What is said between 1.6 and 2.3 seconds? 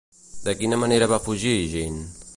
Jeanne?